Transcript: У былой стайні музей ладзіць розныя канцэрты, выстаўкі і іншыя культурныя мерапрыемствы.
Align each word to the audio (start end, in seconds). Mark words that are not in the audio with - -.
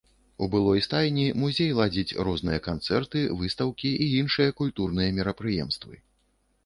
У 0.43 0.45
былой 0.53 0.79
стайні 0.85 1.25
музей 1.41 1.69
ладзіць 1.81 2.15
розныя 2.27 2.63
канцэрты, 2.69 3.19
выстаўкі 3.43 3.91
і 4.07 4.09
іншыя 4.23 4.57
культурныя 4.63 5.09
мерапрыемствы. 5.19 5.95